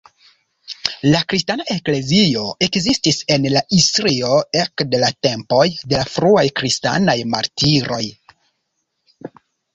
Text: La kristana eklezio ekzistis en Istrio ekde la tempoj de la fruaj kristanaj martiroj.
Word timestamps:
La 1.07 1.17
kristana 1.33 1.65
eklezio 1.75 2.45
ekzistis 2.67 3.19
en 3.35 3.45
Istrio 3.81 4.41
ekde 4.63 5.03
la 5.05 5.13
tempoj 5.29 5.69
de 5.93 6.01
la 6.01 6.09
fruaj 6.15 6.47
kristanaj 6.63 7.17
martiroj. 7.37 8.03